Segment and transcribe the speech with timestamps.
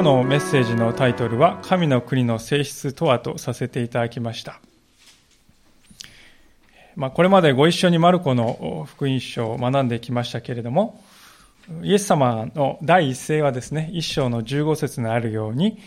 [0.00, 4.58] 今日のメッセージのタイトルは「神の国の性質とは」とさせていただきました。
[6.96, 10.98] まあ、これまでご一緒にマルコの福音書を学んできましたけれども、
[11.82, 15.78] イエス様の第一声はですね、一章の15節にあるように、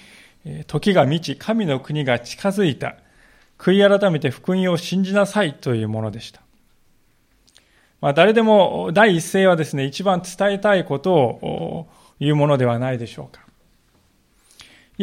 [0.68, 2.98] 時が満ち、神の国が近づいた。
[3.58, 6.40] 悔い改めて福音を信じなさいというものでした。
[8.00, 11.88] まあ、誰でも第一声はですね、一番伝えたいことを
[12.20, 13.43] 言うものではないでしょうか。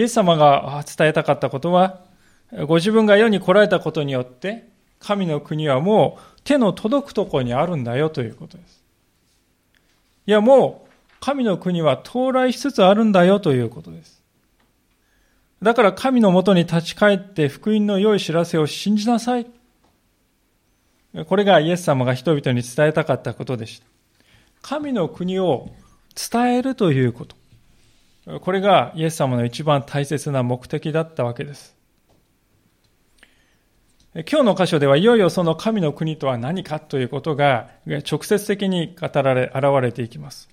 [0.00, 2.00] イエス様が伝えたかったことは、
[2.66, 4.66] ご自分が世に来られたことによって、
[4.98, 8.82] 神の国はもう手の届くところにあるんだよということです。
[10.26, 14.22] いや、もう神の国は到来しつつあるんだよということです。
[15.60, 19.46] だから神のもとに立ち返って福音の良い知らせを信じなさい。
[21.26, 23.86] これがイエス様が人々に伝えたかったことでした。
[24.62, 25.68] 神の国を
[26.14, 27.39] 伝えるということ。
[28.40, 31.76] これがイエス様の一番大切な目的だったわけです。
[34.14, 40.48] 今日の箇所ではいよいよその神の国とは何かということが直接的に語られ、現れていきます。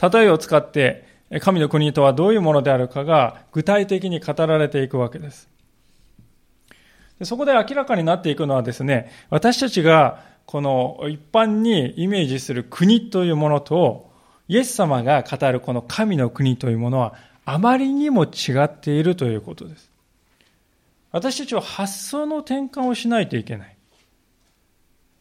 [0.00, 1.06] 例えを使って
[1.40, 5.48] 神の国とはどういうものであるかが具体的に語られていくわけです。
[7.22, 14.10] そこで明らかになっていくのはですね、私たちがこの一般にイメージする国というものと、
[14.48, 17.14] イエス様が語るこの神の国というものは
[17.44, 19.90] あまりにも違っているということです。
[21.12, 23.76] 私たちは発想の転換をしないといけない。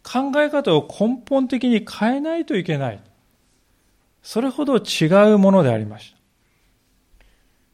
[0.04, 3.00] 考え方を根本的に変えないといけない。
[4.22, 6.18] それほど違うものでありました。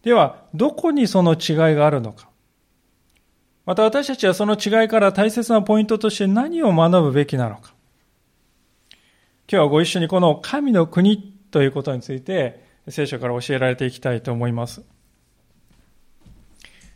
[0.03, 2.29] では、どこにその違いがあるのか。
[3.65, 7.73] また私たちはその違いから大切なポイントとして何を学ぶべきなのか。
[9.51, 14.83] 今日はご一緒にこの神の国ということについて聖書から教えられていきたいと思います。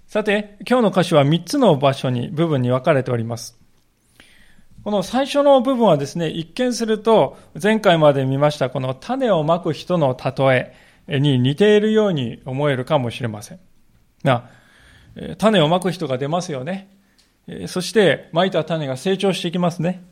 [0.08, 3.60] さて、今日の歌詞は3つの場所に、部分に分かれております。
[4.84, 10.76] この最初の部分はですね、一見すると前回まで見ましたこの種をまく人の例
[11.08, 13.60] えに似ているように思えるかもしれません。
[14.24, 14.50] が、
[15.40, 16.90] 種をまく人が出ますよね。
[17.66, 20.04] そしてまいた種が成長していきますね。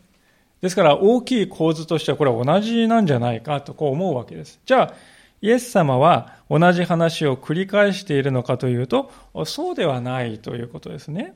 [0.61, 4.59] ですから大きい構図としてはこれは同じなんじゃないかとこう思うわけです。
[4.65, 4.93] じゃあ、
[5.41, 9.11] イエス様は同じ話を繰り返しているのかというと、
[9.45, 11.33] そうではないということですね。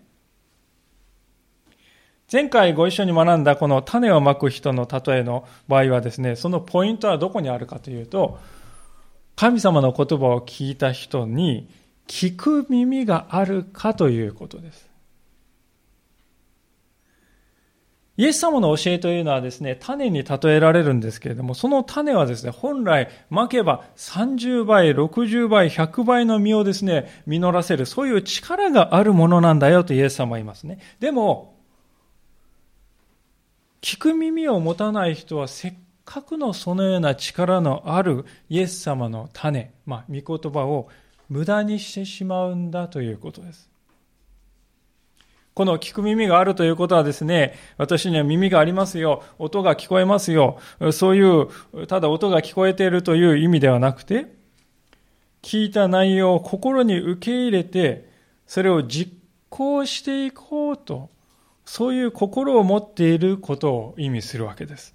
[2.32, 8.40] 前回ご一緒に学んだこの種をまく人の例えの場合はですね、そのポイントはどこにあるかというと、
[9.36, 11.68] 神様の言葉を聞いた人に
[12.08, 14.95] 聞く耳があるかということです。
[18.18, 30.80] イエス様の教えというのはですね、種に例えられるんですけれども、その種はですね、本来、まけば30倍、60倍、100倍の実をですね、実らせる、そういう力があるものなんだよとイエス様は言いますね。
[31.02, 31.56] でも、
[33.82, 35.74] 聞く耳を持たない人はせっ
[36.06, 40.88] かくのそのような力のあるイエス様の種、まあ、御言葉を
[41.28, 43.75] 無駄にしてしまうんだということです。
[45.56, 50.60] この聞く耳があるということはですね、私には耳がありますよ、音が聞こえますよ、
[50.92, 54.28] そういう、ただ音が聞こえているという意味ではなくて、
[55.42, 58.10] 聞いた内容を心に受け入れて、
[58.46, 59.14] それを実
[59.50, 61.10] 行していこうと、
[61.64, 64.94] そういう心を持っていることを意味するわけです。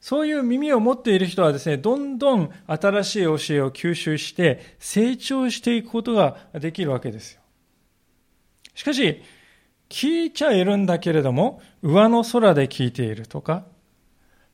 [0.00, 7.39] そういう耳を持っている人はですね、どんどん新しい教えを吸収して成長していくことができるわけですよ。
[8.80, 9.20] しかし、
[9.90, 13.64] 聞いちゃいるんだけれども、上の空で聞いているとか、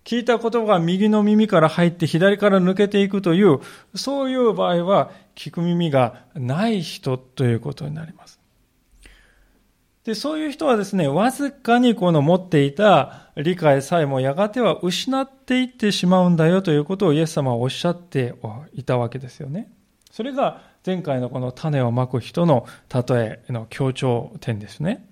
[0.02, 3.60] 聞いた言葉が右の耳から入って左から抜けていくという、
[3.94, 8.40] そういう場合は、聞く耳がない人ということになります。
[10.02, 18.34] で、そういう人はですね、わずかにこの持っていた理解さえもやがては失っていってしまうんだよということをイエス様はおっしゃって
[18.74, 19.70] いたわけですよね。
[20.16, 25.06] それが前回のこの種をまく人の例えの強調点ですね。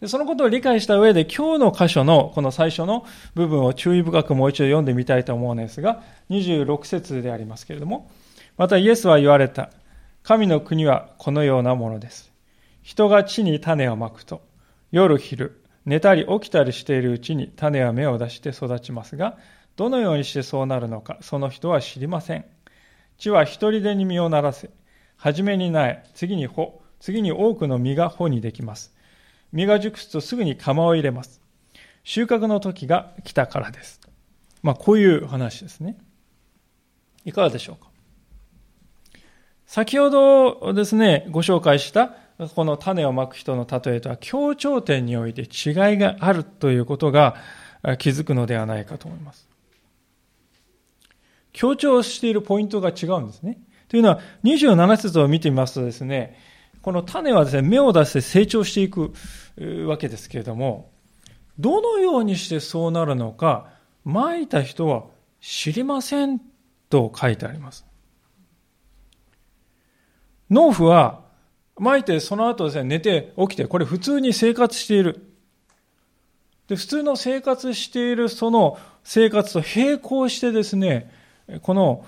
[0.00, 3.06] でそのことを理解した上で今日の箇所のこの最初の
[3.36, 8.10] 部分を注意深くもう一度読んでみたいと思うんですが、26節でありますけれども、
[8.56, 9.70] またイエスは言われた。
[10.24, 12.32] 神の国はこのようなものです。
[12.82, 14.42] 人が地に種をまくと、
[14.90, 19.38] 夜昼、寝たり起きたりしているうちに種は芽を出して育ちますが、
[19.76, 22.44] どのようにしてそうなるのか、その人は知りません。
[23.18, 24.70] 地は一人でに実をならせ、
[25.16, 28.94] はじめに苗、次に穂、次に多くの実が穂にできます。
[29.52, 31.40] 実が熟すとすぐに釜を入れます。
[32.04, 34.00] 収穫の時が来たからです。
[34.62, 35.96] まあ、こういう話ですね。
[37.24, 37.90] いかがでしょうか？
[39.66, 42.14] 先ほどですね、ご紹介した
[42.54, 45.46] この種をまく人の例えとは協調点において違い
[45.96, 47.36] があるということが
[47.98, 49.45] 気づくのではないかと思います。
[51.56, 53.58] 強調しているポイントが違うんですね。
[53.88, 56.38] というのは、27節を見てみますとですね、
[56.82, 59.14] この種はですね、芽を出して成長していく
[59.88, 60.90] わけですけれども、
[61.58, 63.70] どのようにしてそうなるのか、
[64.04, 65.04] まいた人は
[65.40, 66.42] 知りません
[66.90, 67.86] と書いてあります。
[70.50, 71.22] 農夫は、
[71.78, 75.32] まいてその後ですね、寝て起きて、これ普通に生活している。
[76.68, 81.10] で、普通の生活しているその生活と並行してですね、
[81.62, 82.04] この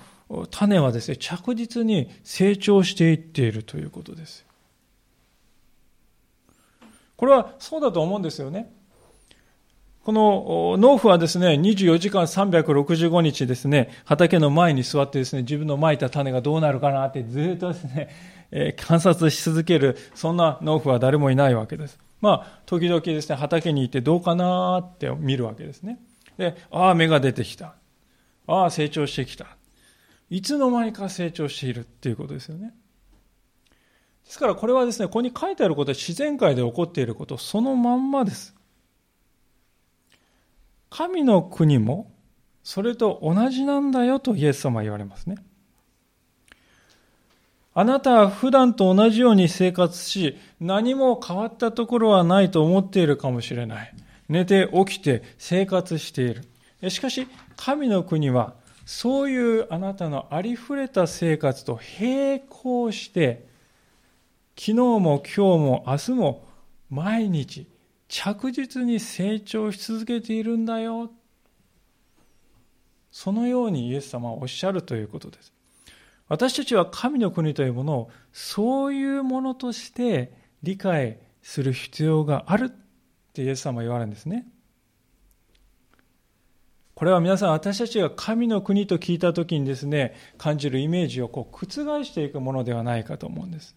[0.51, 4.45] 種はですね、着実に成長していっているということです。
[7.15, 8.71] これはそうだと思うんですよね。
[10.05, 18.09] この農夫はですね、24時間365日ですね、畑の前に座ってですね、自分の蒔いた種がどうなるかなってずっとですね、
[18.51, 21.99] えー、観察し続ける、そんな農夫は誰もいないわけです。
[22.21, 25.99] まあ、時々ですね、畑に行ってどうかなって見るわけですね。
[26.37, 27.75] で、ああ、芽が出てきた。
[28.49, 29.45] ああ、成長してきた。
[30.29, 32.73] いつの間にか成長しているっていうことですよね。
[34.25, 38.55] ですからこれはですね、ここに書いてあることは自然界で起こっていることそのまんまです。
[40.89, 42.11] 神の国も
[42.63, 45.37] それと同じなんだよとイエス様は言われますね。
[47.75, 53.93] あなたは普段と同じように生活し、何も変わったところはないと思っているかもしれない。
[54.27, 56.48] 寝て起きて生活している。
[56.87, 57.27] しかし、
[57.57, 58.55] 神の国は、
[58.85, 63.47] そういうあなたのありふれた生活と並行して、
[64.57, 66.47] 昨日も今日も明日も
[66.89, 67.67] 毎日
[68.07, 71.11] 着実に成長し続けているんだよ。
[73.11, 75.53] そのようにイエス様はおっしゃるということです。
[76.27, 80.33] 私たちは神の国というものをそういうものとして
[80.63, 82.69] 理解する必要があるっ
[83.33, 84.47] てイエス様は言われるんですね。
[86.99, 93.73] これは皆さん私たちが神の国と聞いた時にですね感じるイメージをこう覆していくものではないかと思うんです。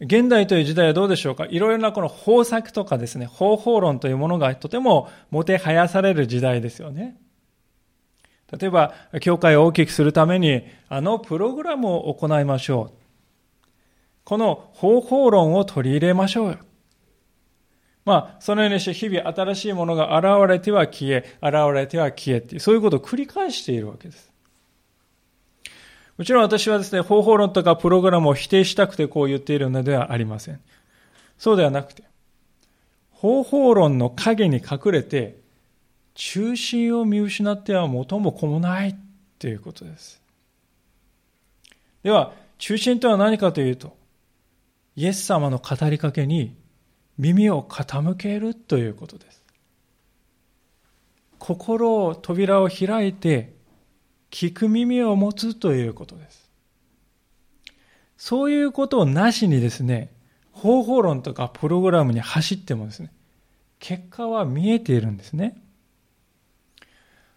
[0.00, 1.46] 現代という時代はどうでしょうか？
[1.46, 7.16] いろいろなこの方策とかですね方法論というものがとてももてはやされる時代ですよね。
[8.52, 8.92] 例えば
[9.22, 13.72] 教会を大きくするためにあのプログラムを行いましょう。
[14.22, 16.58] この方法論を取り入れましょう
[18.08, 24.32] まあ、そのようにして日々新しいものが現れては消え、現れては消えっていう、そういうことを繰り返しているわけです。
[26.16, 30.60] もちろん私はですね、方法論とかプログラムを否定したくてこう言っているのではありません。
[31.36, 32.02] そうではなくて、
[33.10, 35.36] 方法論の影に隠れて、
[36.14, 38.96] 中心を見失っては元も子もない
[39.38, 40.20] ということです。
[42.02, 43.96] では、中心とは何かというと、
[44.96, 46.56] イエス様の語りかけに
[47.18, 49.42] 耳を傾けるということです。
[51.38, 53.54] 心を、扉を開いて、
[54.30, 56.48] 聞く耳を持つということです。
[58.16, 60.12] そういうことをなしにですね、
[60.52, 63.12] 方法論とかプログラムに走ってもですね、
[63.78, 65.56] 結果は見えているんですね。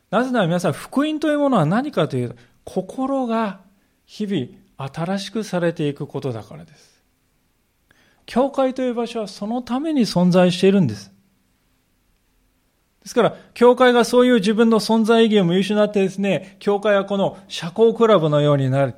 [0.10, 3.62] なぜなら皆さん、福音というものは何かというと、心が
[4.05, 7.00] 日々新しくされていくことだからです。
[8.31, 11.11] 教会という場所はそのために存在しているんです。
[13.01, 18.95] ですから、教会がそういう自分の存在意義を見失ってですね、教会はこの社交クラブのようになる。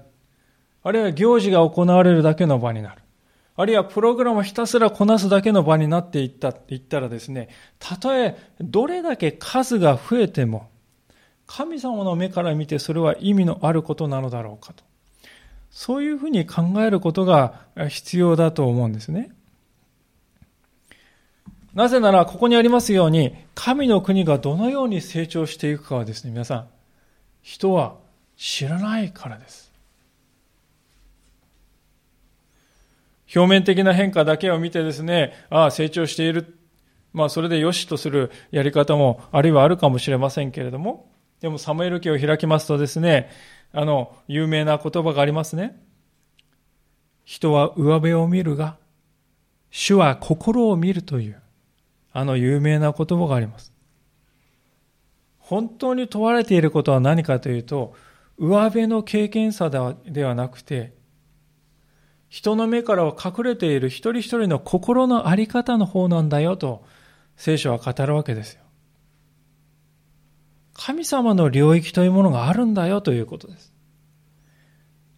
[0.84, 3.02] あるいは行事が行われるだけの場になる。
[3.56, 7.50] あるいはプログラムをひたすらこなすだけの場になっていったって言ったらですね、
[7.80, 10.70] たとえどれだけ数が増えても、
[11.48, 14.84] 神様の目から見てそれは意味のあることなのだろうかと。
[15.74, 17.56] そういうふうに考えることが
[17.90, 19.32] 必要だと思うんですね。
[21.74, 26.68] なぜなら、ここにありますように、神の国がどのように成長していくかはですね、皆さん、
[27.42, 27.96] 人は
[28.38, 29.74] 知らないからです。
[33.36, 36.56] 表面的な変化だけを見てですね、ああ、成長している。
[37.14, 41.10] まあ、それで良しとするやり方も、あるいはあるかもしれませんけれども、
[41.42, 43.32] でも、サムエル記を開きますとですね、
[43.74, 45.84] あの、有名な言葉がありますね。
[47.26, 48.78] 人は上辺を見るが、
[49.72, 51.42] 主は心を見るという、
[52.12, 53.74] あの有名な言葉があります。
[55.40, 57.96] 本当に問われていることは何かというと、
[58.38, 60.94] 上辺の経験差ではなくて、
[62.30, 66.86] 人の目からは隠れている一人一人の心の在り方の方なんだよと、
[67.36, 68.63] 聖書は語るわけですよ。
[70.74, 73.74] 神様の領域というものがあるんだよということです。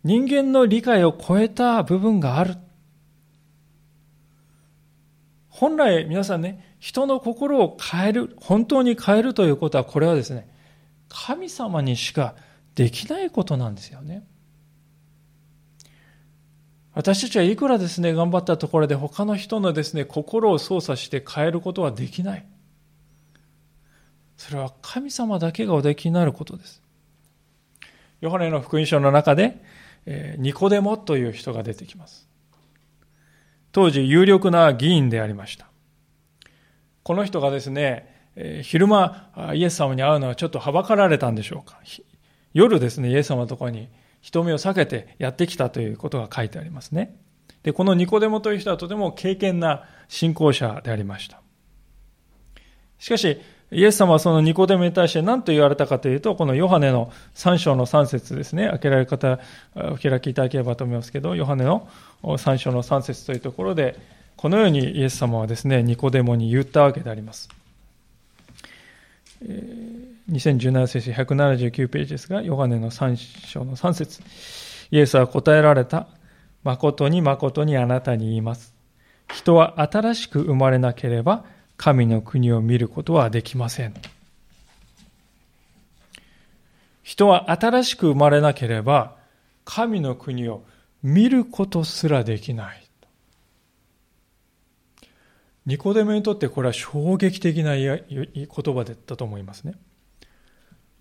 [0.03, 2.55] 人間の理解を超えた部分がある。
[5.49, 10.49] 本来皆さんね、人の心を変える、本当に変えるということは、これはですね、
[11.07, 12.35] 神様にしか
[12.75, 14.27] できないことなんですよね。
[16.93, 22.45] 私たちはいくらですね、頑張ったところで他の人のですね、心を操作して変えることはできない。
[24.37, 26.81] それは神様だけがおできになることです。
[28.21, 29.61] ヨハネの福音書の中で、
[30.05, 32.27] えー、ニコデモという人が出てきます。
[33.71, 35.67] 当時有力な議員でありました。
[37.03, 41.79] この人がですね、えー、昼間イエス様に会うのはちょっとはばかられたんでしょうか。
[42.53, 43.89] 夜ですね、イエス様のところに
[44.21, 47.15] 人目を避けてやってきたということが書いてありますね。
[47.63, 51.41] で、このニコデモという人はとても敬虔な信仰者でありました。
[52.97, 53.39] しかし、
[53.71, 59.39] イエス様はそのニコデモに対して何と言われたかというと、このヨハネの3章の3節ですね、開けられ方、
[59.75, 61.87] お開きいただければと思いますけど、ヨハネの
[62.23, 63.97] 3章の3節というところで、
[64.37, 67.49] このようにイエス様はですね、ニコデモに言ったわけであります。
[70.31, 73.15] 2017節179ページですが、ヨハネの3
[73.47, 74.21] 章の3節
[74.91, 76.07] イエスは答えられた。
[76.63, 78.73] 誠に誠にあなたに言います。
[79.31, 81.45] 人は新しく生まれなければ、
[81.77, 83.93] 神の国を見ることはできません。
[87.03, 89.15] 人は新しく生まれなければ、
[89.63, 90.63] 神の国を
[91.03, 92.81] 見ることすらできない。
[95.65, 97.97] ニコデモにとってこれは衝撃的な言
[98.47, 99.73] 葉だったと思いますね。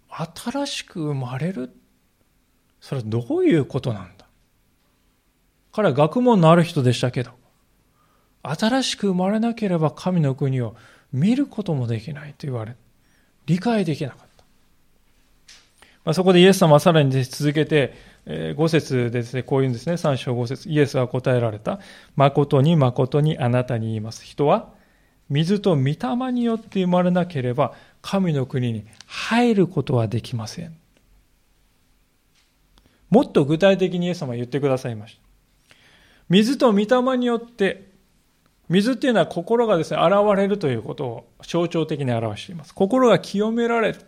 [0.09, 1.71] 新しく生まれる？
[2.81, 4.27] それはどういうことなんだ？
[5.73, 7.33] 彼は学問のある人でしたけど、
[8.45, 10.77] 新しく生まれなければ神の国を
[11.13, 12.77] 見ることもできないと言われ、
[13.47, 14.25] 理解できなかった。
[16.05, 17.95] まあ、そこでイエス様はさらに続けて、
[18.27, 21.81] 5節でですね、こういうんですね、3章5節イエスは答えられた。
[22.17, 24.25] 誠に誠にあなたに言います。
[24.25, 24.69] 人は、
[25.31, 30.77] 水と御霊によって生まれなければ、神の国に入ることはできません。
[33.09, 35.77] もっと具体的にイエス様は言ってくださいました。
[36.29, 37.94] 水と御霊によって、
[38.69, 42.75] 水っていうのは心がですね、現れるということを象徴的に表しています。
[42.75, 44.01] 心が清められる。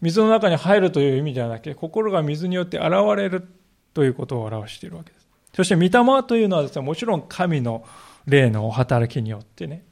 [0.00, 3.46] 水の中に入るという意味ではなくて、心が水によって現れる
[3.94, 5.28] ということを表しているわけです。
[5.54, 7.84] そして、御霊というのはですね、もちろん神の
[8.26, 9.84] 霊のお働きによってね、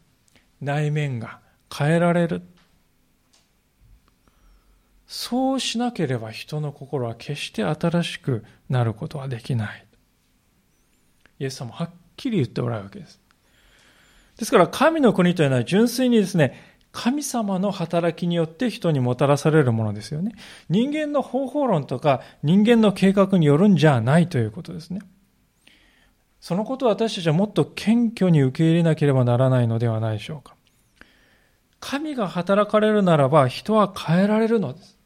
[0.60, 1.38] 内面が
[1.72, 2.42] 変えられる。
[5.06, 9.86] そうしなければ人の心は決して新しくなることはできない。
[11.40, 11.90] イエス様はっ
[12.20, 13.20] きり言っておられるわけです。
[14.36, 20.32] ですから、神の国というのは純粋にですね、神様の働きによって人にもたらされるものですよね。
[20.68, 25.00] 人間の方法論とか人間の計画によるんじゃないということですね。
[26.40, 30.56] そのことを私たちはもっと謙虚に受け入れなければならないのではないでしょうか。
[31.78, 34.98] 神が働かれるならば人は変えられるのです。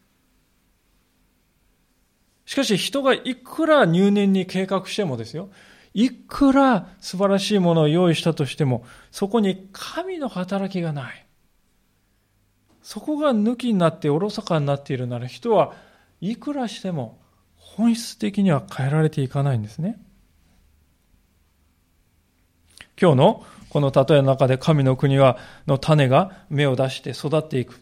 [2.47, 5.51] しかし人がいくら入念に計画してもですよ、
[5.95, 11.25] いくら素晴らしいものを用意したとしても、そこに神の働きがない。
[12.83, 15.73] そこが抜きになっておろそかになっているなら人は
[16.21, 17.19] いくらしても
[17.57, 19.99] 本質的には変えられていかないんですね。
[23.01, 27.81] 今日のこの例えの中で神の国はの種が芽を出して育っていく。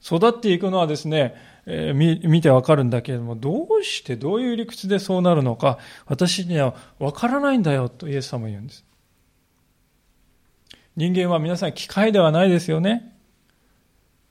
[0.00, 1.34] 育っていくのはですね、
[1.66, 8.84] えー、見てわかるんだけれども、どうしてどういう理屈でそうなるのか、私にはわからないんだよとイエス様は言うんです。
[10.96, 13.16] 人間は皆さん機械ではないですよね。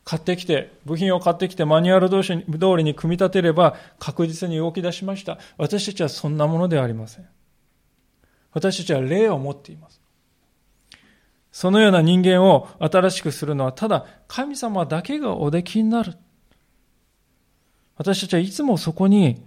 [0.03, 2.21] 買ってきて、部品を買ってきてマニュアル通
[2.77, 5.38] りに組み立てれば確実に動き出しました。
[5.57, 7.27] 私たちはそんなものではありません。
[8.51, 10.01] 私たちは霊を持っています。
[11.51, 16.13] そのような人間を新しくするのはただ神様だけがおできになる。
[18.01, 19.39] 私たちはいつもそこに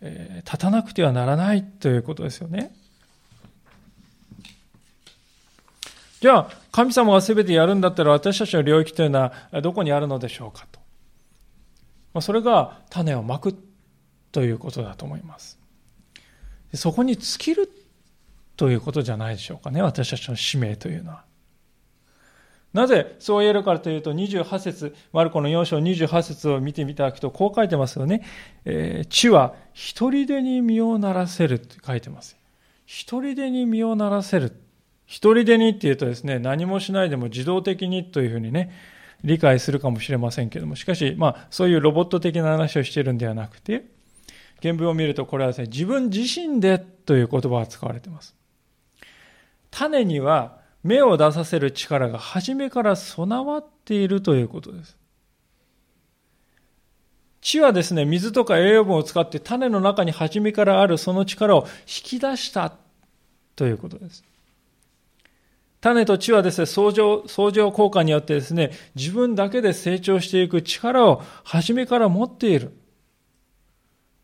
[0.00, 2.74] 立たなくてはならないということですよね。
[6.22, 10.80] じゃあ、神様が全てやるんだったら私たちの領域というのはどこにあるのでしょうかと。
[12.14, 13.54] ま、それが種をまく
[14.32, 15.58] ということだと思います。
[16.72, 17.70] そこに尽きる
[18.56, 21.24] ということじゃないでしょうかね、私たちの使命というのは。
[22.72, 28.22] なぜそう言えるかというと、28節、マルコの4章28節を見てみただくと、こう書いてますよね。
[28.64, 32.36] えー、地は一人でに身をならせるって書いてます。
[32.86, 34.52] 一人でに身をならせる。
[35.06, 38.70] 一人でにっていうとですね、何もしないでも自動的にというふうにね、
[39.24, 43.86] 理解するかもしれませんけども、しかし、まあ、そういうロボット的な話をしているんではなくて、
[44.62, 48.36] 原文を見るとこれはですね、自分自身でという言葉が使われています。
[49.70, 54.96] 種には芽を出させる力が初めから備わっているということです。
[57.40, 62.74] 地はですね、水とか栄養分を使って種の中に初めからあるその力を引き出した
[63.56, 64.24] ということです。
[65.80, 72.72] 種と地はですね、相乗、相乗効果によってですね、自分だけで成長していく力を初めから持っている。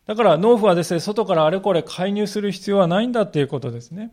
[0.05, 4.11] だから農夫はですね、外からあれこれ介入する必要はないんだっていうことですね。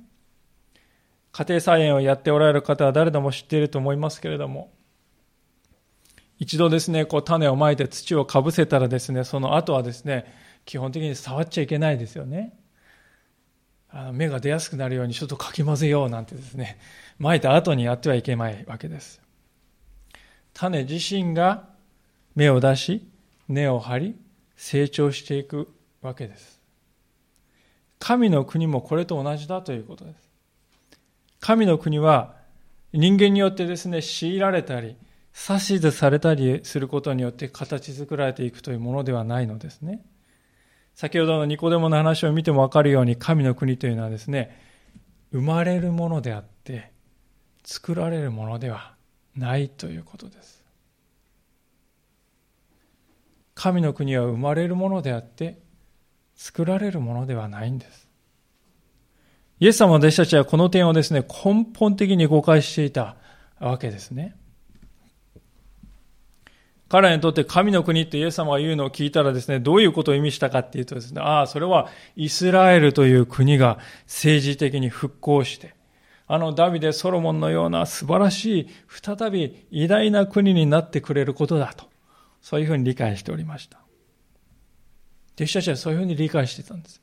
[1.36, 4.72] 家庭菜園をやっておられる方は誰でも知っていると思いますけれども、
[6.38, 10.32] 一度ですね、こう種をまいて土をかぶせたらですね、その後はですね、
[10.64, 12.56] 基本的に触っちゃいけないですよね。
[13.90, 16.78] あの芽が出やすくなるようにちょっとかき混ぜようなんてですね、
[17.18, 19.20] まいた後にやってはいけないわけです。
[20.52, 21.68] 種自身が
[22.36, 23.08] 芽を出し、
[23.48, 24.16] 根を張り、
[24.56, 25.68] 成長していく
[26.00, 26.60] わけです。
[27.98, 30.23] 神の国もこれと同じだということです。
[31.44, 32.36] 神の国は
[32.94, 34.96] 人間によってですね、強いられたり、
[35.50, 40.02] 指図されたりすることによって形作られていくというものではないのですね。
[40.94, 44.58] 先ほどのニコデモの話を見てもわかるように神の国というのはですね、
[45.32, 46.92] 生まれるものであって
[47.62, 48.94] 作られるものでは
[49.36, 50.64] ないということです。
[53.54, 55.58] 神の国は生まれるものであって
[56.36, 58.03] 作られるものではないんです。
[59.64, 63.16] イエス様の弟子たちはこの点をですね、根本的に誤解していた
[63.58, 64.36] わけですね。
[66.90, 75.74] 彼らにとって神の国ってイエス様が言うのを聞いたらですね、どういうことを意味したかっていうとですね、ああ、それはイスラエルという国が政治的に復興して、
[76.26, 81.86] あのダビデ・ソロモンのような素晴らしい、再び偉大な国になってくれることだと、
[82.42, 83.78] そういうふうに理解しておりました。
[85.36, 87.00] 弟子たちはそういうふうに理解してたんです。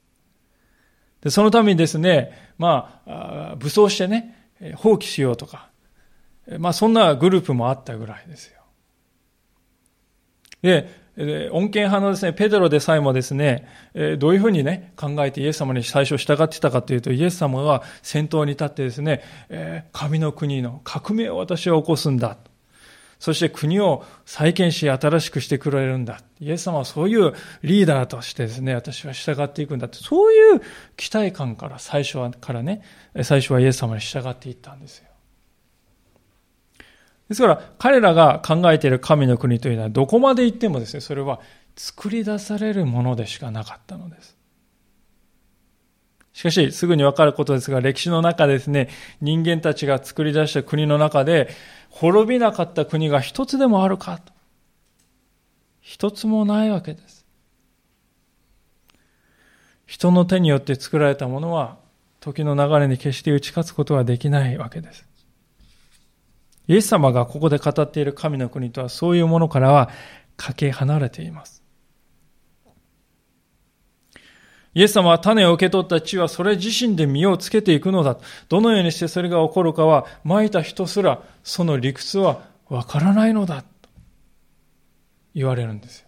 [1.21, 4.35] で、そのためにですね、まあ、武装してね、
[4.75, 5.69] 放棄しようとか、
[6.59, 8.61] まあそんなグループもあったぐらいですよ。
[10.61, 11.01] で、
[11.51, 13.67] 恩恵派のですね、ペドロでさえもですね、
[14.17, 19.23] どういうふうにね、考えてイエス様に最初従ってたかというと、イエス様が先頭に立ってですね、
[19.91, 22.37] 神の国の革命を私は起こすんだ。
[23.21, 26.21] そして国を再建し新しくしてくれるんだ。
[26.39, 30.61] イエス様はそういうリーダーとしてですね、私は従っていくんだって、そういう
[30.97, 32.81] 期待感から最初はからね、
[33.21, 35.05] 最初はイエス様に従っていったんですよ。
[37.29, 41.41] ですから、彼らが考えている神の国というのは、どこまで行ってもですね、それは
[41.75, 44.35] 作り出されるものでしかなかったのです。
[46.33, 48.89] しかし、すぐにわかることですが、歴史の中ですね、
[49.19, 51.49] 人間たちが作り出した国の中で、
[51.89, 54.31] 滅びなかった国が一つでもあるかと。
[55.81, 57.25] 一つもないわけです。
[59.85, 61.77] 人の手によって作られたものは、
[62.21, 65.05] 時の流れに決して打ち勝つことはできないわけです。
[66.67, 69.89] イエス様がここで語っている神の国とはそういうものからは
[70.37, 71.60] かけ離れています。
[74.73, 78.17] イエス様は種を受け取った地はそれ自身で実をつけていくのだ。
[78.47, 83.63] どのようにしてそれが起こるかは、蒔いた人すらその理屈はわからないのだ。
[83.63, 83.89] と
[85.35, 86.07] 言われるんですよ。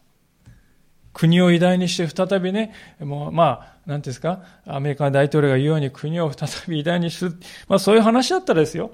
[1.12, 7.36] 国を偉大にして再びね、もうまあ、なんですか、アメリカ大統領が言うように国を再び偉大にする。
[7.68, 8.92] まあそういう話だったらですよ。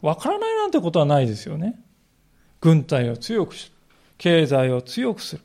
[0.00, 1.78] わからないなんてことはないですよね。
[2.60, 3.72] 軍隊を強くする。
[4.18, 5.42] 経済を強くする。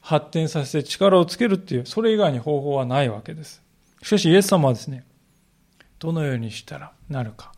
[0.00, 3.62] 発展させて力をつけるっていう、それ以外に方法はないわけです。
[4.02, 5.04] しかしイエス様はですね、
[5.98, 7.52] どのようにしたらなるか。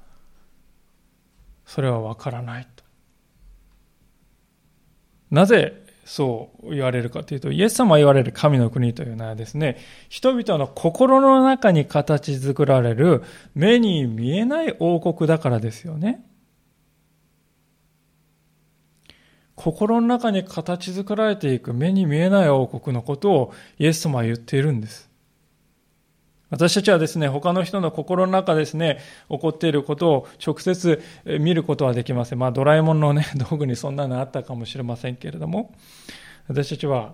[1.66, 2.84] それはわからないと。
[5.30, 13.22] なぜそう言われるかというと、イエス様が言われる神の国というのはですね、人々の心の中に形作られる
[13.54, 16.24] 目に見えない王国だからですよね。
[19.60, 25.10] 心の中に形作られていく目に見えない王国のことをイエス様は言っているんです。
[26.48, 31.02] 私たちはですね、他の人の心の中ですね、起こっていることを直接
[31.40, 32.38] 見ることはできません。
[32.38, 35.74] まあ、ドラえもんのね、 道具にそんなのあったかもしれませんけれども、
[36.48, 37.12] 私たちは、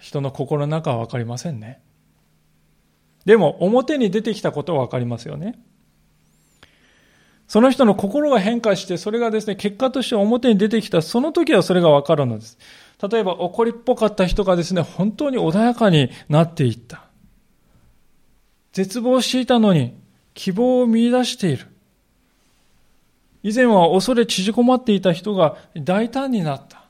[0.00, 1.82] 人の心の中はわかりませんね。
[3.26, 5.60] でも、表に出てきたことはわかりますよね。
[7.48, 12.58] その人の心が変化して、それがですね、結果として表に出てきた、その時はそれがわかるのです。
[13.10, 17.04] 例えば、怒りっぽかった人がですね、本当に穏やかになっていった。
[18.74, 19.94] 絶望していたのに、
[20.34, 21.66] 希望を見出している。
[23.42, 26.82] 以前は恐れ縮こまっていた人が大胆になった。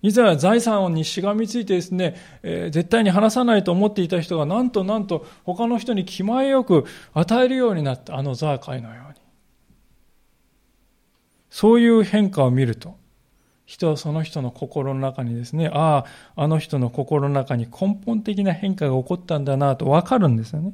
[0.00, 8.16] 以前は財産にしがみついてですね、えー、絶対に離さないと思っていた人がなんとなんと他の人に気前よく与えるようになった。
[8.16, 9.07] あのザーカイのように。
[11.50, 12.96] そういう変化を見ると、
[13.66, 16.04] 人はその人の心の中にですね、あ
[16.36, 20.72] あ、あの人の心の中に根本的な変化が起こったんだなとわかるんですよね。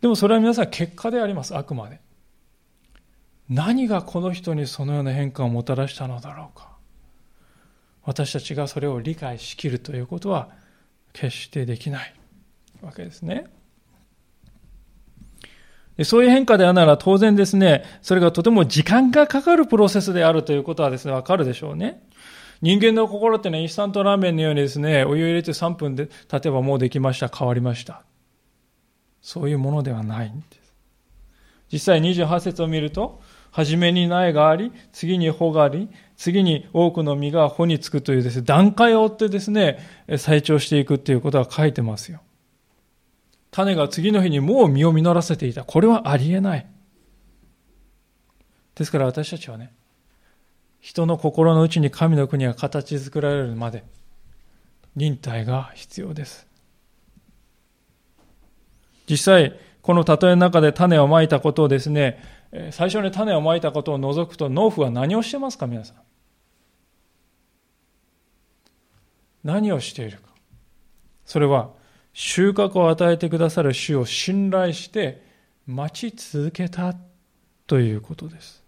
[0.00, 2.00] でもそれは皆さん結果であります、あくまで。
[3.48, 6.76] 何がこの人にそのような変化をもたらしたのだろうか。
[8.04, 10.48] 私たちがそれを理解しきるということは
[11.12, 12.14] 決してできない
[12.82, 13.46] わけですね。
[16.04, 22.02] そういう変化であるなら当然ですね、それがとても時間がかかるプロセスであるということはですね、わかるでしょうね。
[22.62, 28.02] 人間の心ってね、インスタントラーメンのようにですね、お湯を入れて3分で経てばもうできました、変わりました。
[29.20, 30.74] そういうものではないんです。
[31.72, 39.78] 実際28節を見ると、初めに苗があり、次に穂があり、次に多くの実が穂につくというですね、段階を追ってですね、
[40.18, 42.20] 成長していくということが書いてますよ。
[43.56, 45.64] 種が次の日にもう実を実らせていた。
[45.64, 46.66] これはありえない。
[48.74, 49.72] ですから私たちはね、
[50.78, 53.84] 人の心の内に神の国が形作られるまで、
[54.94, 56.46] 忍耐が必要です。
[59.08, 62.22] 実際、この例えの中で種をまいたことをですね、
[62.72, 65.96] 最初に種をまいたことを除くと農夫は何をしてますか皆さん。
[69.44, 70.24] 何をしているか。
[71.24, 71.70] それは
[72.18, 75.22] 収穫を与えてくださる主を信頼して
[75.66, 76.94] 待ち続けた
[77.66, 78.64] ということです。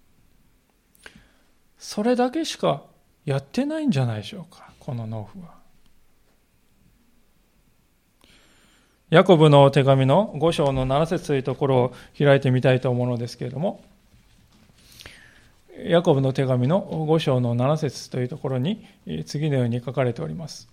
[1.79, 2.83] それだけしか
[3.25, 5.55] やってないんじゃないでしょうか、この農夫は。
[9.09, 13.83] ヤコブの手紙の5章の7節というところを開いてみたいと思うのですけれども、
[15.87, 18.85] ヤコブの手紙の5章の7節というところに
[19.25, 20.69] 次のように書かれております。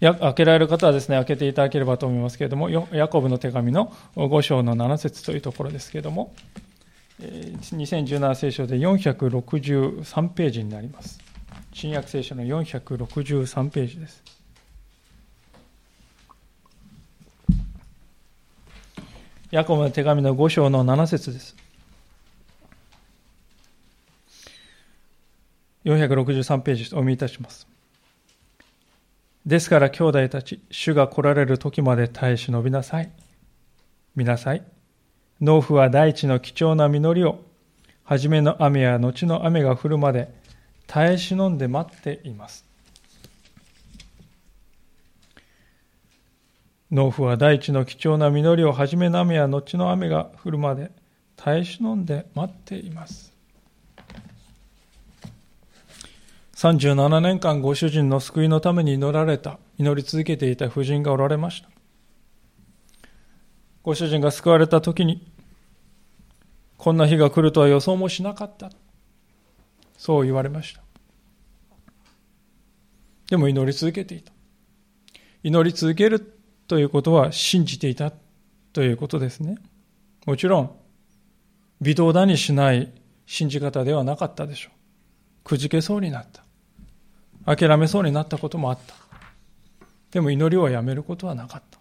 [0.00, 6.34] 開けられる方はですね、開けていただければと思いますけれども、ヤコブの手紙の5章の7節というところですけれども、
[7.20, 11.20] 2017聖書で463ページになります。
[11.72, 14.22] 新約聖書の463ページです。
[19.50, 21.54] ヤコブの手紙の5章の7節です。
[25.84, 27.73] 463ページお読みいたします。
[29.46, 33.10] ですから兄弟たち、主が来られる時まで耐え忍びなさい。
[34.16, 34.64] 見なさい。
[35.40, 37.42] 農夫は大地の貴重な実りを、
[38.04, 40.32] 初めの雨や後の雨が降るまで
[40.86, 42.64] 耐え忍んで待っています。
[46.90, 50.92] 農夫は大地の貴重な実りを初めの雨や後の雨が降るまで
[51.36, 53.33] 耐え忍んで待っています。
[56.64, 61.68] 37年間ご主人の救いのために祈られた、祈り続けていた夫人がおられました。
[63.82, 65.30] ご主人が救われた時に、
[66.78, 68.70] こんな日が来るとは予想もしなかった。
[69.98, 70.80] そう言われました。
[73.28, 74.32] でも祈り続けていた。
[75.42, 76.18] 祈り続ける
[76.66, 78.10] ということは信じていた
[78.72, 79.58] ということですね。
[80.24, 80.70] もちろん、
[81.82, 82.90] 微動だにしない
[83.26, 85.44] 信じ方ではなかったでしょう。
[85.44, 86.43] くじけそうになった。
[87.46, 88.94] 諦めそうになったこともあった。
[90.10, 91.78] でも祈りをやめることはなかった。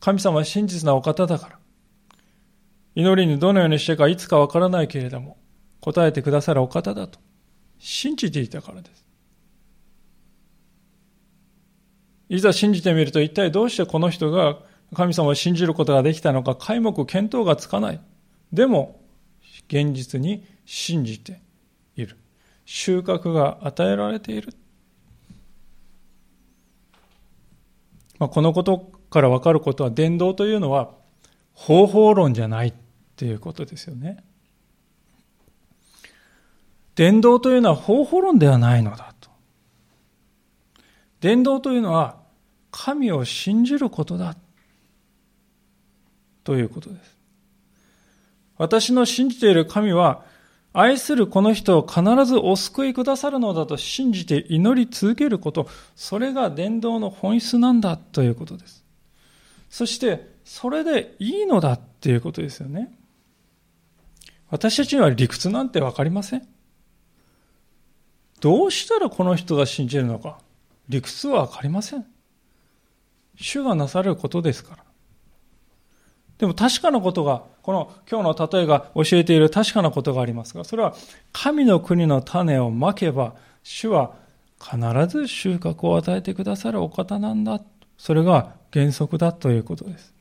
[0.00, 1.58] 神様は真実なお方だから。
[2.94, 5.36] 祈りにどのようにしてかいつかわからないけれども、
[5.80, 7.18] 答えてくださるお方だと
[7.78, 9.04] 信じていたからです。
[12.28, 14.58] いざ信じてみると一体どうしてこの人が
[14.94, 18.00] 神様を信じることができたのか皆目見当がつかない。
[18.52, 19.00] でも、
[19.68, 21.40] 現実に信じて
[21.96, 22.16] いる。
[22.64, 24.54] 収穫が与えられている。
[28.18, 30.90] まあ、このことから分かることは、伝道というのは
[31.52, 32.74] 方法論じゃないっ
[33.16, 34.24] ていうことですよね。
[36.94, 39.30] 伝道というのは方法論ではないのだと。
[41.20, 42.16] 伝道というのは
[42.70, 44.36] 神を信じることだ
[46.44, 47.16] ということです。
[48.56, 50.24] 私の信じている神は
[50.76, 58.84] 愛するこの人を必ずお救いくださるのだと信じて祈り続けること、それが伝道の本質なんだということです。
[59.70, 62.92] そして、それでいいのだっていうことですよね。
[64.50, 66.48] 私たちには理屈なんてわかりません。
[68.40, 70.38] どうしたらこの人が信じるのか。
[70.88, 72.04] 理屈はわかりません。
[73.36, 74.84] 主がなさることですから。
[76.38, 80.94] でも確かなことが、この今日の例えが教えている確かなことがありますが、それは
[81.32, 84.12] 神の国の種をまけば、主は
[84.60, 87.60] 必ず収穫を与えてくださるお方なんだ。
[87.96, 90.12] それが原則だということです。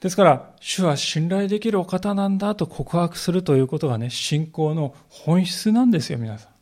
[0.00, 6.52] ですから、主は信頼できるお方なんだと告白するということがね、信仰の本質なんですよ、皆さん。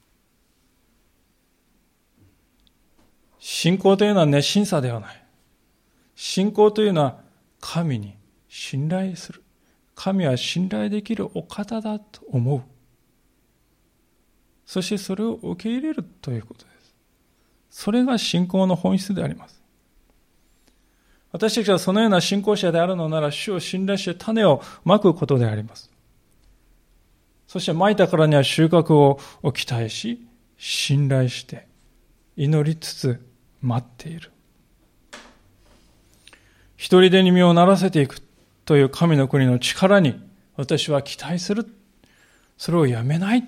[3.39, 5.25] 信仰というのは熱心さではない。
[6.23, 7.17] 信仰というのは
[7.63, 8.15] 神に
[8.47, 9.43] 信頼する。
[9.95, 12.63] 神は信頼できるお方だと思う。
[14.67, 16.95] そしてそれを受け入れるということです。
[17.71, 19.63] それが信仰の本質であります。
[21.33, 25.91] 私たちはそのような信仰者であるのなら、主を信頼して種をまくことであります。
[27.47, 29.19] そしてまいたからには収穫を
[29.53, 30.29] 期待し、
[30.59, 31.67] 信頼して、
[32.37, 33.27] 祈りつつ
[33.63, 34.31] 待っている。
[36.81, 38.23] 一人でに身をならせていく
[38.65, 40.19] という神の国の力に
[40.57, 41.69] 私は期待する。
[42.57, 43.45] それをやめない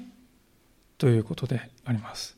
[0.98, 2.36] ということであります。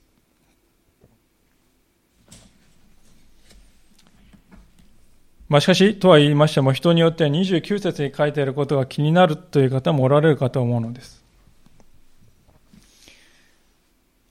[5.49, 11.25] まあ、しかし、とは言いましても、人によっては29節に書いてあることが気になるという方もおられるかと思うのです。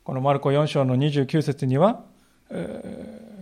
[0.05, 2.05] このマルコ4章の29節には、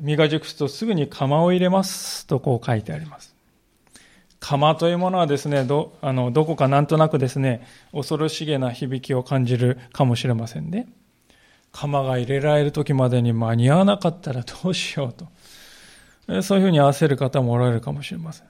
[0.02, 3.36] 実が熟すとすぐに釜を入れますとこう書いてあります。
[4.40, 10.88] 釜というものはですね、どあのどこかなんとなくですね、恐ろしげな響きを感じるかもしれませんね。
[11.72, 16.42] 釜が入れられる時までに間に合わなかったらどうしようと。
[16.42, 18.48] そういうふうに焦る方もおられるかもしれません。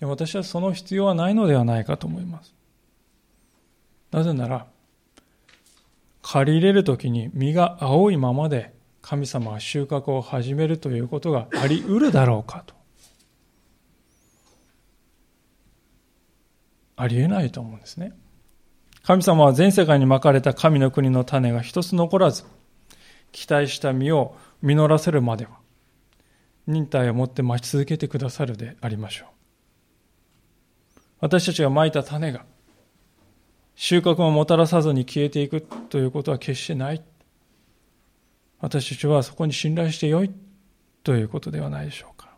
[0.00, 2.54] で私はその必要はないのではないかと思います。
[4.10, 4.66] なぜなら、
[6.22, 8.73] 借り入れるときに実が青いままで
[9.06, 12.74] 神様は収穫を始めるということがあり得るだろうかと。
[16.96, 18.14] ありえないと思うんですね。
[19.02, 22.44] 神様は全世界にまかれた神の国の種が一つ残らず、
[23.30, 25.50] 期待した実を実らせるまでは、
[26.66, 29.28] 忍耐を持って待ち続けてくださるでありましょう。
[31.20, 32.46] 私たちがまいた種が
[33.74, 37.02] 収穫をもたらさずに消えていくということは決してない。
[38.64, 40.30] 私たちはそこに信頼してよい
[41.02, 42.30] ということではないでしょうか。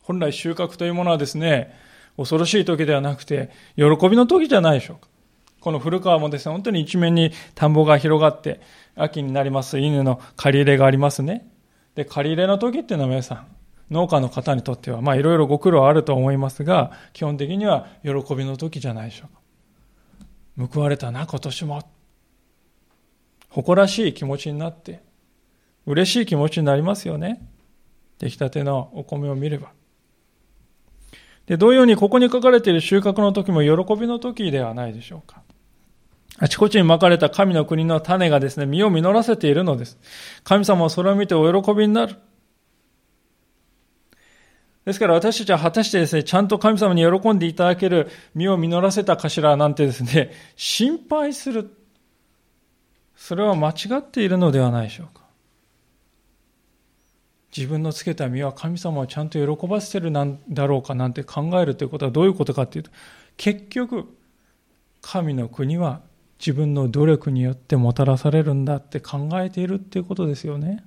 [0.00, 1.74] 本来収穫というものはですね、
[2.16, 5.08] 恐ろしい時ではなくて、喜びの時じゃないでしょうか。
[5.58, 8.60] この古川もですね、本当に一面に田んぼが広がって、
[8.94, 11.50] 秋になります、稲の借り入れがありますね。
[11.96, 13.46] で、借り入れの時っていうのは皆さん、
[13.90, 19.26] 農家の方にとっては、まあいろいろご苦労あると思いますが、基本的には喜びの時じゃないでしょ
[20.56, 20.72] うか。
[20.72, 21.82] 報われたな、今年も。
[23.48, 25.07] 誇らしい気持ちになって、
[25.88, 27.48] 嬉しい気持ちになりますよね。
[28.18, 29.72] 出来たてのお米を見れば。
[31.46, 35.42] で、同様にここに書かれている収穫の時も喜びの時ではないでしょうか。
[36.36, 39.98] あちこちにまかれた神の国の種がですね、実を実らせているのです。
[40.44, 42.16] 神様はそれを見てお喜びになる。
[44.84, 51.74] ですから私たちは果たしてですね、ちゃんと神様に喜んでいただける実を実らせたかしらなんてですね、心配する。
[53.16, 55.27] それは間違っているのではないでしょうか。
[57.56, 62.90] 自分のつけた実は神様をちゃんと喜ばせてるなんだろうかなんて考えるということはどういうことかっていうと、
[63.36, 64.06] 結局、
[65.00, 66.02] 神の国は
[66.38, 70.84] 自分の努力によってもたらされるんだって考えているっていうことですよね。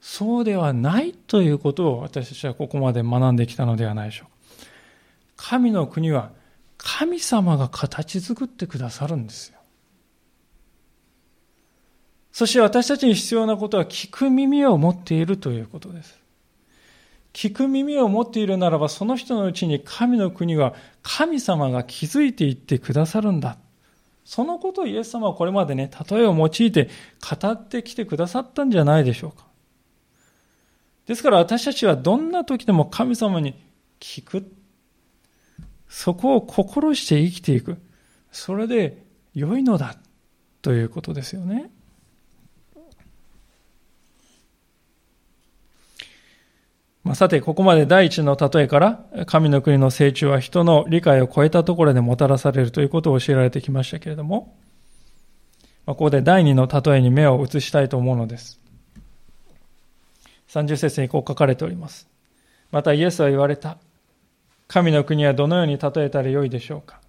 [0.00, 4.32] そうではないということを私たちはここまで学んできたのではないでしょうか。
[5.36, 6.32] 神の国は
[6.76, 9.61] 神様が形作ってくださるんですよ。
[12.32, 16.18] そして私たちに必要なことは聞く耳を持っているということです。
[17.32, 23.58] 聞く耳を持っているならば、その人のうちに神の国は神様が築いていってくださるんだ。
[24.24, 26.88] そのことをイエス様はこれまでね、例えを用いて
[27.40, 29.46] 語ってきてくださったんじゃないでしょうか。
[31.06, 33.54] ですから私たちはどんな時でも神様に
[34.00, 34.50] 聞く。
[35.88, 37.76] そこを心して生きていく。
[38.30, 39.96] それで良いのだ。
[40.62, 41.71] ということですよね。
[47.04, 54.56] まあ、さて、ここまで第一の例えから、神の国の成長は人の理解を超えたところでもたらされるということを教えられてきましたけれども、
[55.84, 58.60] まあ、ここで第二の例えに目を移したいと思うのです。
[60.48, 62.08] 30節にこう書かれております。
[62.70, 63.78] またイエスは言われた。
[64.68, 67.00] 神の国はどのように例えたらよいでしょうか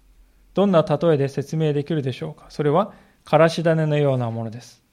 [0.52, 2.92] どんな例えで説明できるでしょうかそれは、
[3.24, 4.83] からし種のようなものです。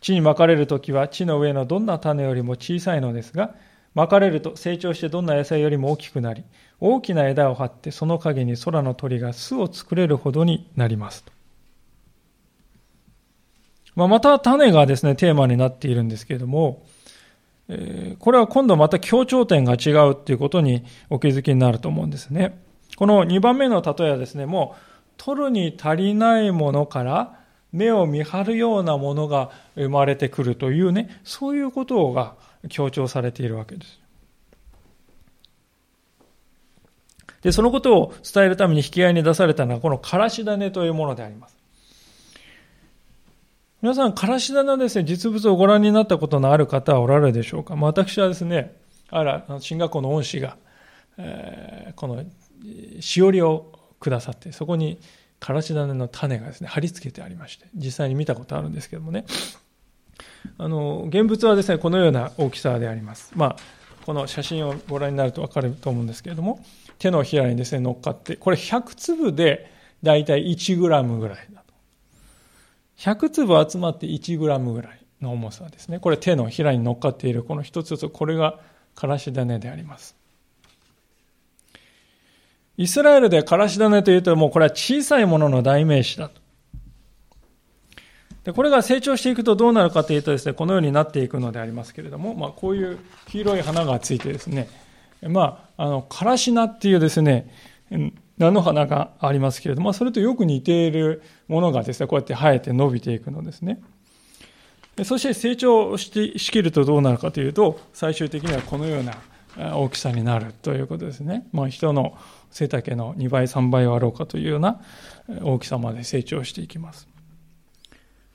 [0.00, 3.54] 地にまかれるときは地の上のどんな種よりも小さいのですが、
[3.94, 6.44] 巻かれると成長してどんな野菜よりも大きくなり、
[6.80, 11.32] 大きな枝を張ってその陰に空の鳥が巣を作れるほどになりますと。
[13.96, 16.86] まあ、また種がですね、テーマになっているんですけれども、
[17.68, 22.62] え、これは今度また強調点が違うっていうことにお気づきになると思うんですね。
[22.96, 24.80] この2番目の例えはですね、もう、
[25.16, 27.39] 取るに足りないものから
[27.72, 32.34] 目を見張るようなものが生まれてくるというね、そういうことが
[32.68, 34.00] 強調されているわけです。
[37.42, 41.56] で、そのことを伝えるために引き合いに出されたのは、このからし種というものであります。
[43.80, 48.76] 皆さん、からし種のですね、実物をご覧になったことのある方はおられるでしょうか、まあ、私はですね、
[49.08, 50.58] あら、進学校の恩師が、
[51.16, 52.24] えー、この
[53.00, 55.00] しおりをくださって、そこに
[55.40, 59.24] からし種の種がですね、貼り付けてありまして、実際に見たことあるんですけどもね、
[60.58, 63.32] あの、現物はですね、このような大きさであります。
[63.34, 63.56] まあ、
[64.04, 66.62] この写真をご覧になるとわかると思うんですけれども、
[66.98, 69.70] 手のひらにですね、乗っかって、これ100粒で
[70.02, 71.74] だいたい1グラムぐらいだと。
[72.98, 76.00] 100粒集まって1グラムぐらいの重さですね。
[76.00, 78.58] これ手のひらに乗っかっているこの一つずつ、これが
[78.94, 80.19] からし種であります。
[82.80, 86.40] イスラエルでからし種というともうこれは小さいものの代名詞だと。
[88.44, 94.66] でこれが成長していくとどうなるかというとですね、このようになっていくのでありますけれども、まあ、こういう黄色い花がついてですね、
[95.20, 97.52] まあ、あの、からし菜っていうですね、
[98.38, 103.78] 菜の花がありますけれども、それとよく似ているものがですね、こうやって生えて伸びていくのですね。
[105.04, 109.18] そして成長してしきるとどうなるかというと、最終的にはこのような
[109.56, 111.46] 大きさになるということですね。
[111.52, 112.16] まあ、人の
[112.50, 114.80] 背丈の2倍、3倍はあろうかというような
[115.42, 117.08] 大きさまで成長していきます。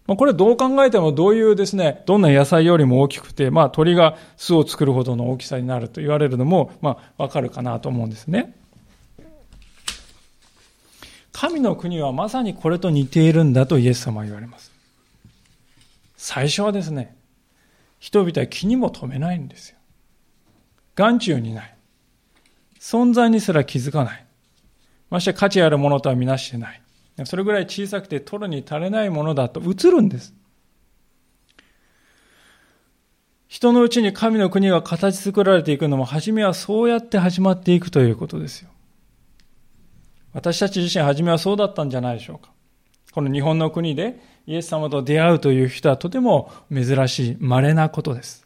[0.07, 8.55] まあ、これどう考えてもどういうですね、どんな野菜よりも大きくて、まあ鳥が巣を作るほどの大きさになると言われるのも、まあわかるかなと思うんですね。
[11.31, 14.71] 神の国はまさにこれと似ているんだとイエス様は言われます。
[16.15, 17.15] 最初はですね、
[17.99, 19.74] 人々は気にも留めないんですよ。
[20.95, 21.75] 眼中にない。
[22.79, 24.25] 存在にすら気づかない。
[25.09, 26.81] まして価値あるものとはみなしてない。
[27.25, 30.33] それぐらい小さくて取るに足れないものだと映るんです。
[33.47, 38.69] 人のうちに神の国が形作られていくのも、初めはそうやって始まっていくということですよ。
[40.33, 42.51] 私たち自身初めはそうだったんじゃないでしょうか。
[43.13, 48.44] この日本の国でイエス様と出会うという人はとても珍しい、稀なことです。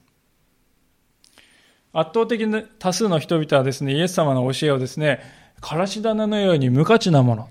[1.91, 5.21] 圧倒的な多数の人々はですね、イエス様の教えをですね、
[5.61, 7.49] からし種のように無価値なもの、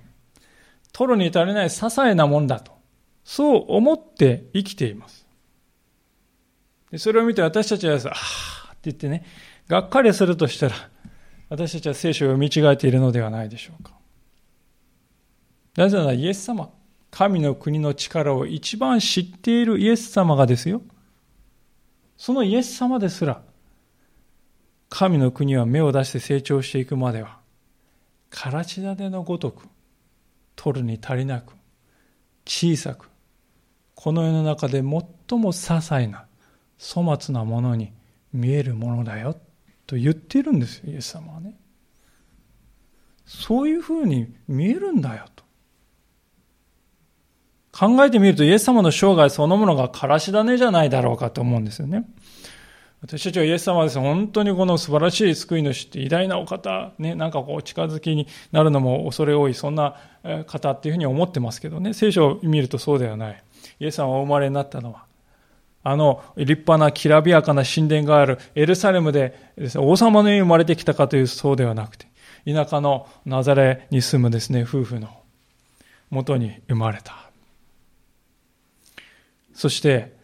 [0.93, 2.73] 取るに足りない些細なもんだと、
[3.25, 5.27] そう思って生きています。
[6.91, 9.25] でそれを見て私たちは、ああって言ってね、
[9.67, 10.75] がっかりするとしたら、
[11.49, 13.93] 私たちは聖書を読み違えているのではないでしょうか。
[15.77, 16.71] なぜならイエス様、
[17.11, 20.83] 神の国の力を一番知っているイエス様がですよ。
[22.17, 23.43] そのイエス様ですら、
[24.89, 27.39] 神の国は芽を出して成長していくまでは、
[28.31, 29.69] からし種のごとく、
[30.57, 31.55] 取るに足りなく、
[32.47, 33.11] 小さく、
[33.95, 35.05] この世の中で最も
[35.53, 36.27] 些細な、
[36.79, 37.93] 粗末なものに
[38.33, 39.37] 見えるものだよ、
[39.87, 41.55] と言っているんですよ、イエス様はね。
[43.27, 45.45] そういうふうに見えるんだよ、と。
[47.73, 52.09] 考えてみると、イエス様の生涯そのものがからし種じゃないだろうかと思うんですよね。
[53.01, 59.95] 私たちはイエス様はですね、本当にこの素晴らしい救い主って偉大なお方、ね、なんかこう近づきになるのも恐れ多い、そんな
[60.47, 63.43] 方っていうふうに思ってますけどね、聖書を見るとそうではない。
[63.79, 65.05] イエス様がお生まれになったのは、
[65.85, 72.09] あの立派なきらびやかな神殿があるエルサレムでですね、王様のように生まれてきたかというそうではなくて、
[72.45, 75.09] 田舎のナザレに住むですね、夫婦の
[76.11, 77.31] 元に生まれた。
[79.55, 80.17] そして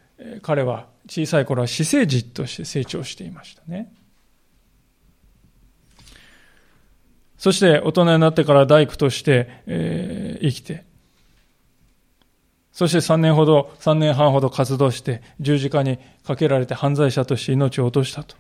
[0.43, 3.93] 彼は小さい頃は私生児として成長していましたね。
[7.37, 10.85] そして大人になってから大工として、えー、生きて、
[12.73, 18.35] そして3年ほど、3年半ほど活動して十字架にかけられて犯罪者として命を落としたと。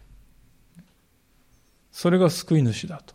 [1.93, 3.15] それが救い主だと。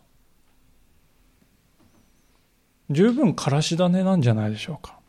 [2.88, 5.00] 十分からし種なんじゃないでしょうか。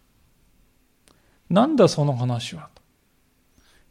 [1.52, 2.71] なんだその話は。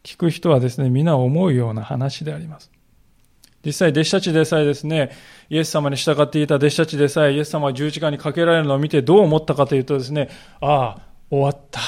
[0.02, 2.70] 聞く人はですね、皆思うような話であります。
[3.64, 5.10] 実際、弟子たちでさえですね、
[5.50, 10.30] イエス様に従っていた弟子たちでさえ、イエス様が十字架にかけられるのを見てどう思ったかというとですね、
[10.60, 11.80] ああ、終わった、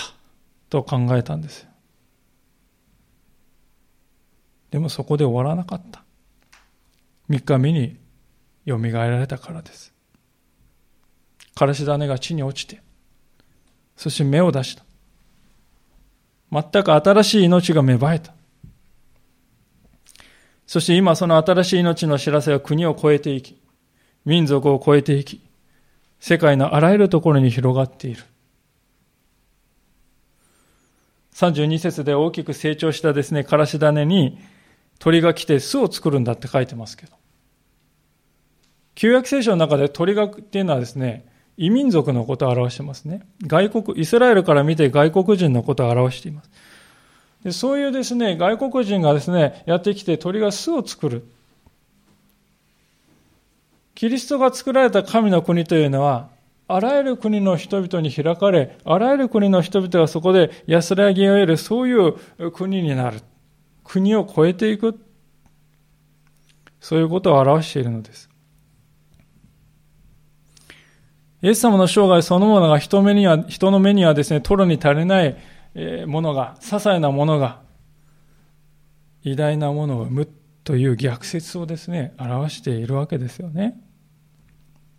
[0.68, 1.66] と考えたんです
[4.70, 6.02] でもそこで終わらなかった。
[7.28, 7.98] 3日目に
[8.66, 9.92] 蘇られたからです。
[11.54, 12.82] からし種が地に落ちて、
[13.96, 14.84] そして芽を出した。
[16.52, 18.34] 全く新しい命が芽生えた。
[20.66, 23.58] そして今その新しい命の知らせは国を越えていき、
[24.26, 25.40] 民族を越えていき、
[26.20, 28.22] 世界のあらゆるところに広がっている。
[31.34, 34.38] 32節で大きく成長したですね、からし種に
[34.98, 37.12] 鳥が来て巣を作るんだって書いてますけど。
[38.94, 43.22] 旧約聖書の中で鳥がっていうのはですね、異民族のことを表してますね。
[43.46, 46.50] 外国、イスラエルから見て外国人のことを表しています。
[47.44, 51.24] でそういうですね、外国人がですね、やってきて鳥が巣を作る。
[53.94, 56.28] キリストが作られた神の国というのは、
[56.68, 63.20] あらゆる国の人々に開かれ、あらゆる国の人々がそこで安らぎを得る、そういう国になる。
[63.84, 64.98] 国を超えていく。
[66.80, 68.31] そういうことを表しているのです。
[71.42, 75.36] イエス様の生涯そのものが人目には、人の目にはですね、トロに足りない
[76.06, 77.60] ものが、些細なものが、
[79.24, 80.28] 偉大なものを生む
[80.62, 83.80] という逆説をですね、表しているわけですよね。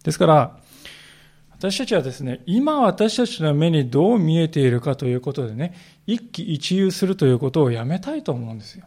[0.03, 0.57] ですから、
[1.51, 5.73] 私たちはですね、今私たちの目にどう見えているかということでね、
[6.05, 8.85] 一喜一憂するということをやめたいと思うんですよ。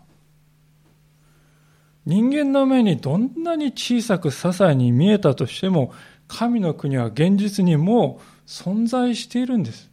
[2.05, 5.95] 人間の目にどんなに小さく些細に見えたとしても、
[6.29, 9.91] 神の国は現実にもう存在しているんです。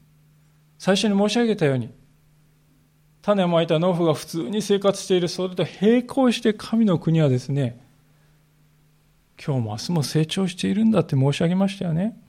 [0.78, 1.90] 最初に申し上げたように、
[3.22, 7.80] 種をまいた農夫が普通に生活している、それと並行して神の国はですね、
[9.44, 12.20] 今日も明日も成長しているんだって申し上げましたよね。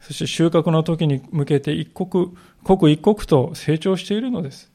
[0.00, 4.70] そして収穫の時に向けて一刻、刻一刻と成長しているのです。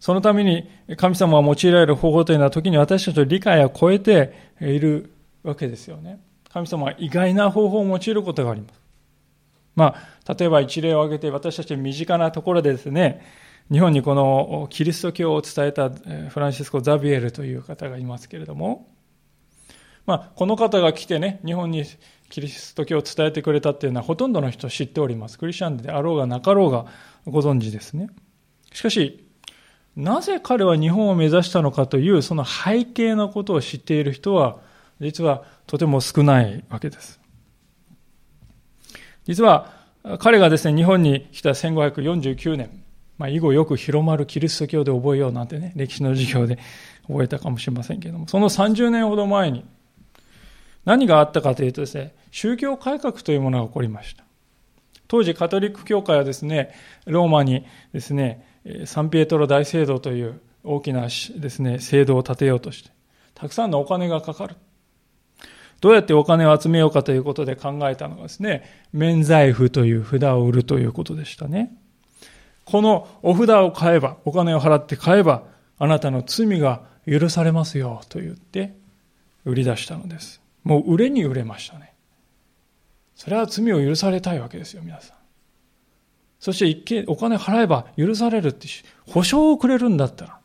[0.00, 6.20] そのために神様が用いられる方法というのは時に私たちの理解を超えているわけですよね。
[6.52, 8.80] 神様は意外な方法を用いることがあります。
[9.76, 9.94] ま
[10.26, 13.24] あ、例えば一例を挙げて私たち身近なところでですね、
[13.70, 18.88] 日本にこのキリスト教を伝えたフランシスコ・ザビエルという方がいますけれども、
[20.06, 21.84] まあ、この方が来てね、日本に
[22.30, 25.38] キリスト教を伝えてくれたっていうのはほとんどの人知っております。
[25.38, 26.86] クリスチャンであろうがなかろうが
[27.26, 28.10] ご存知ですね。
[28.72, 29.24] しかし、
[29.96, 34.58] なぜ彼は日本を目指したのかというその背景のことを知っている人は
[35.00, 37.20] 実はとても少ないわけです。
[39.24, 39.72] 実は
[40.18, 42.82] 彼がですね、日本に来た1549年、
[43.18, 46.58] まあ、以後よく広まるキリスト教で覚えようなんてね、歴史の授業で
[47.06, 49.64] 覚えたかもしれませんけれども、その30年ほど前に
[50.84, 54.24] 何があったかというとですね、宗教改革というものが起こりました。
[55.06, 56.72] 当時カトリック教会はですね、
[57.04, 58.46] ローマにですね、
[58.86, 62.90] サンピエトロ大聖堂という大きなですね、聖堂を建てようとして、
[63.34, 64.56] たくさんのお金がかかる。
[65.80, 71.74] どうやってお金を集めようかということで考えたのがですね、免罪符という札を売るということでしたね。
[72.64, 75.44] このお札を買えば、お金を払って買えば、
[75.78, 78.74] あなたの罪が許されますよと言って
[79.44, 80.40] 売り出したのです。
[80.62, 81.94] もう売れに売れましたね。
[83.16, 85.16] それは罪を許されたいわけですよ、皆さん。
[86.38, 88.68] そして一見お金払えば許されるって
[89.08, 90.38] 保証をくれるんだったら、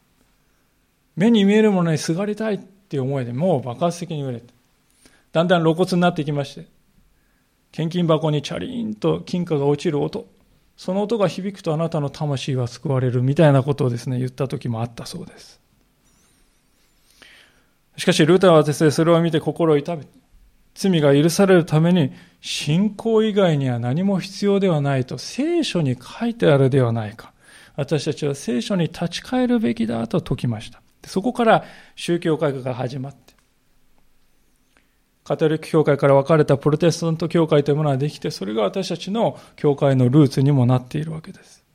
[1.16, 4.55] 目に見えるものにすがりたいっていう思いでもう爆発的に売れて、
[5.36, 6.66] だんだん露骨になってきまして、
[7.74, 10.30] 献金箱にチャリーンと金貨が落ちる音、
[10.78, 15.60] その音が響くとあなたの魂は救われるみたいなことをですね、言った時もあったそうです。
[17.98, 20.08] しかし、ルーターはですね、それを見て心を痛め、
[20.74, 27.34] 罪が許されるために、信仰以外には何も必要ではないと聖書に書いてあるではないか。
[27.76, 30.82] 私たちは聖書に立ち返るべきだと説きました。
[31.06, 31.66] そこから
[31.98, 33.25] 宗教改革が始まって、
[35.26, 41.66] カトリック教会から分かれたプロテスタント教会というものができて、それが私たちの教会のルーツにもなっているわけです。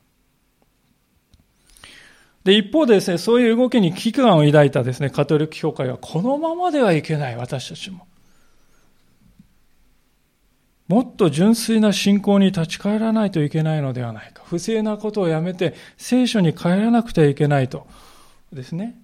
[2.45, 8.07] で、一方でですね、そういう動きに危機感を抱いたですね、カトリック教会は、このままではいけない、私たちも。
[10.87, 14.45] もっと純粋な信仰に立ち返らないといけないのではないか。
[14.47, 17.89] 不正なことをやめて、聖書に帰らなくてはいけないと。
[18.53, 18.97] ですね。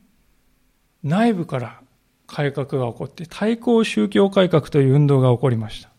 [1.03, 1.81] 内部から
[2.27, 5.91] 改革が起こって、対抗宗教改革という運動が起こりました。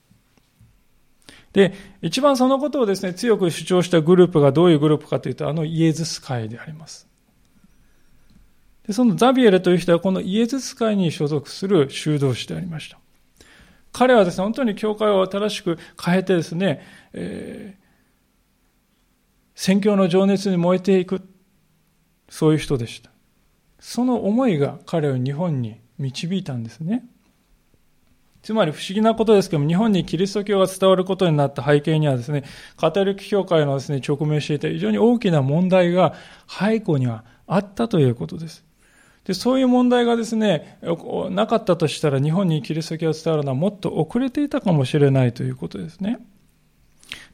[1.53, 7.07] で、一番そのことをですね、強く主張したグループがどういうグループかというと、あのイエズス会であります。
[8.85, 12.97] でそのザビエルという人はこのイエズス会に所属する修道士でありました。
[13.91, 17.83] 彼はですね、本当に教会を新しく変えてですね、えー、
[19.55, 21.21] 宣教の情熱に燃えていく、
[22.29, 23.09] そういう人でした。
[23.79, 27.05] その思いが彼を日本に導いたんですね。
[28.43, 32.43] つまり不思議なことですけども、日本にキリスト教が伝わることになった背景にはですね、
[32.77, 36.13] カトリック教会のですね、直面していた非常に大きな問題が
[36.47, 38.63] 背後にはあったということです。
[39.25, 40.79] で、そういう問題がですね、
[41.31, 46.19] なかったとしたら日本にキリスト教が伝わるのはもっと遅れていたかもしれないということですね。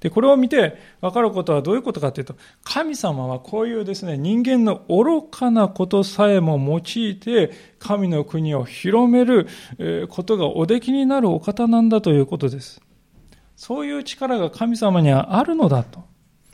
[0.04, 2.36] で、これを見て分かることはどういうことかというと、
[2.66, 9.48] 神様はこういうですね、人間の愚かなことさえも用いて、神の国を広める
[10.10, 12.82] ことがおできになるお方なんだということです。
[13.56, 16.04] そういう力が神様にはあるのだと。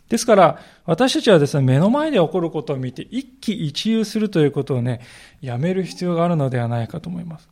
[0.10, 5.02] ですから、私たちはですね、目の前で起こることを見て、一喜一憂するということをね、
[5.42, 7.50] やめる必要があるのではないかと思います。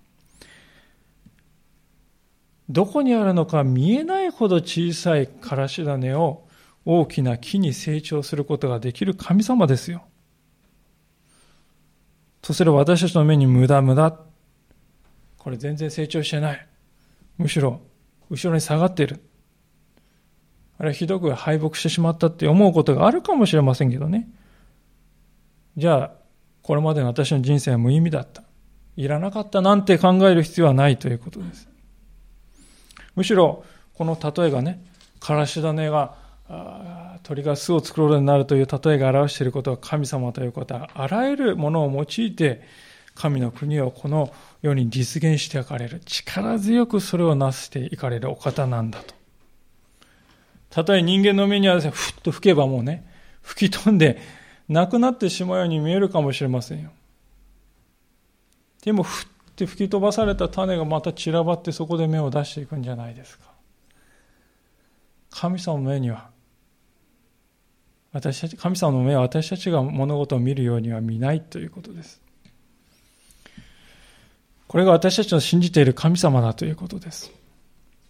[2.69, 6.45] どこにあるのか見えないほど小さいからし種を
[6.85, 10.03] 大きな木に成長することができる神様ですよ。
[12.41, 14.17] とすれば私たちの目に無駄無駄。
[15.37, 16.67] これ全然成長してない。
[17.37, 17.81] むしろ
[18.29, 19.21] 後ろに下がっている。
[20.77, 24.29] あれはひどく敗北してしまったって思うことがあるかもしれませんけどね。
[25.75, 26.11] じゃあ、
[26.61, 28.43] これまでの私の人生は無意味だった。
[28.95, 31.69] いらなかったなんて考える必要はないということです。
[33.17, 33.65] むしろ、
[33.95, 34.79] この例えがね、
[35.19, 36.15] からし種が
[37.23, 42.61] 鳥が巣を作るようになるという例えが表していることは神様ということは、あらゆるものを用いて、
[43.15, 45.99] 神の国をこの世に実現していかれる。
[46.05, 49.15] 力強くそれをなしていかれるお方なんだと。
[50.69, 53.03] たとえ人間の目にはですね、ふっと吹けばもうね、
[53.41, 54.21] 吹き飛んで、
[54.69, 56.91] なくなってしまうように見えるかもしれませんよ。
[58.83, 59.27] でも、ふっ
[59.57, 63.45] って吹き飛ばされた種がまた散らばってそこで芽を出していくんじゃないですか。
[65.31, 66.29] 神様の目には
[68.13, 72.21] 私たち神様の目は私たちが物事を見るようには見ないということです。
[74.67, 77.31] これが私たちの信じている神様だということです。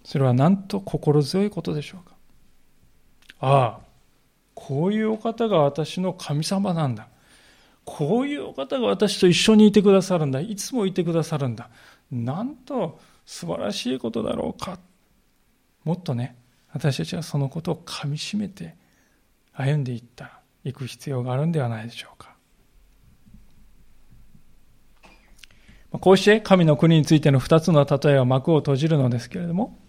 [0.04, 2.16] それはなんと心強いことでしょうか。
[3.40, 3.80] ああ
[4.54, 7.08] こういうお方が私の神様なんだ。
[7.90, 10.42] こういうお方が私と一緒にいてくださるんだ。
[10.42, 11.70] いつもいてくださるんだ。
[12.12, 14.78] なんと素晴らしいことだろうか。
[15.86, 16.36] もっとね、
[16.74, 18.76] 私たちはそのことをかみしめて
[19.54, 22.36] 歩んでいったいく必要があるんではないでしょうか。
[25.92, 29.80] こうして神の国についての二つの例えは幕を閉じるのですけれども、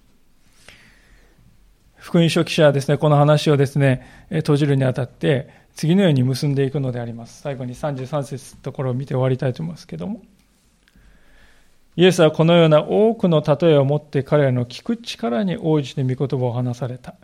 [1.97, 7.41] 福音書記者はですね、この話をですね、閉じるにあたって、次のように結んでいくのであります。
[7.41, 10.23] 最後に33節のところを見て終わりたいと思いますけども。
[11.97, 17.15] イエスはこのような多くの例えを持って彼らの聞く力に応じて御言葉を話された。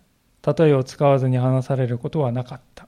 [0.45, 2.87] 例えを使わずに話されることはなかった。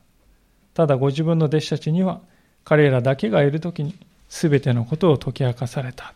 [0.74, 2.20] ただご自分の弟子たちには
[2.64, 3.94] 彼らだけがいるときに
[4.28, 6.12] 全てのことを解き明かされた。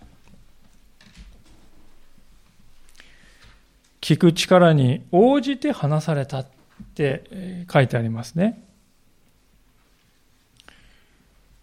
[4.01, 6.47] 聞く力に応じて話されたっ
[6.95, 8.63] て書いてありますね。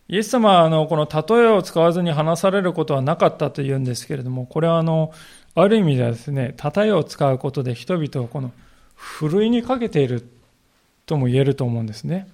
[0.10, 5.12] イエス様はあのこの例えを使わずに話されることはなかったというんですけれども、これはあの、
[5.54, 8.52] ある意味ではですね、例えを使うことで人々をこの、
[8.96, 10.28] ふるいにかけている
[11.06, 12.28] とも言えると思うんですね。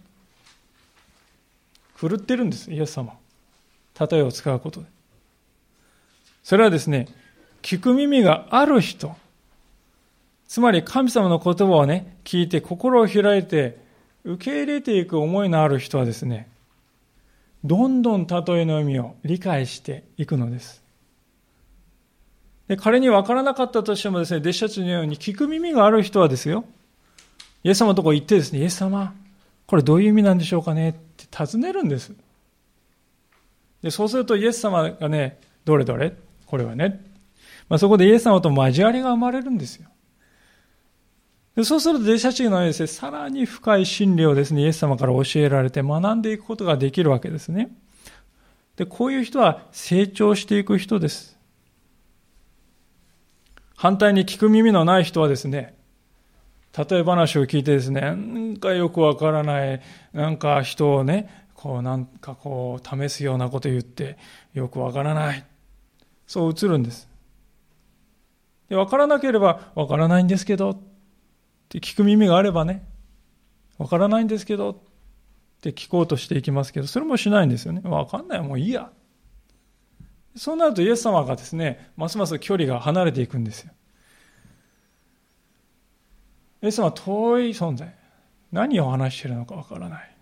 [1.96, 3.14] ふるってるんです、イエス様。
[4.00, 4.88] 例えを使うことで。
[6.44, 7.08] それはですね、
[7.62, 9.16] 聞く耳がある人、
[10.48, 13.78] つまり神様の言葉をね、聞いて心を開いて
[14.24, 16.48] 受け入れていく思いのある人はですね、
[17.64, 20.84] どんどん例えの意味を理解していくのです。
[22.68, 26.66] で彼に分からなかったとしてもですね、弟子たちのように聞く耳がある人はですよ、
[27.64, 29.14] イエス様のとこ行ってですね、イエス様、
[29.66, 30.90] これどういう意味なんでしょうかね？
[30.90, 32.14] って尋ねるんです。
[33.82, 36.14] でそうするとイエス様がね、どれどれ？
[36.46, 37.06] これはね。
[37.70, 39.88] まあ、そこでイエス様と交わりが生まれるんですよ。
[41.56, 47.70] でそうすると弟子たちのですね、さらに深い真理をですね、イエス様から教えられて学んでいくことができるわけですね。
[48.76, 51.38] で、こういう人は成長していく人です。
[53.76, 55.76] 反対に聞く耳のない人はですね、
[56.76, 59.82] 例え話を聞いてですね、なんかよくわからない、
[60.12, 64.18] なんか人をね、こうなんかこう試すようなこと言って、
[64.56, 65.46] よくわからない。
[66.26, 67.08] そう映るんです。
[68.70, 70.80] で、わからなければわからないんですけど、
[71.78, 72.86] って聞く耳があればね、
[73.80, 74.78] わからないんですけどっ
[75.62, 77.82] て聞こうとしていきますけど、それもしないんですよね。
[77.84, 78.92] わかんない、もういいや。
[80.36, 83.72] そうなるとイエス様がですね、ますます距離が離れていくんですよ。
[86.62, 87.94] イエス様は遠い存在。
[88.52, 90.16] 何を話しているのかわからない。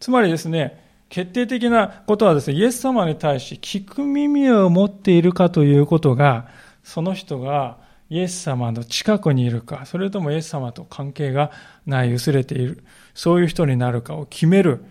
[0.00, 6.48] つまりですね、決定的なことはですね、イエス様に対し聞く耳を持っているかということが、
[6.82, 11.50] その人がイエス様の近くにいるか、それともイエス様と関係が
[11.86, 12.84] ない、薄れている、
[13.14, 14.84] そういう人になるかを決める